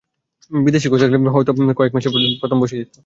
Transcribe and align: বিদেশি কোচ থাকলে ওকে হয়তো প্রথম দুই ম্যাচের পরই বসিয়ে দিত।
বিদেশি 0.61 0.87
কোচ 0.89 0.99
থাকলে 1.03 1.17
ওকে 1.19 1.33
হয়তো 1.35 1.51
প্রথম 1.51 1.65
দুই 1.67 1.93
ম্যাচের 1.93 2.11
পরই 2.41 2.61
বসিয়ে 2.61 2.81
দিত। 2.81 2.93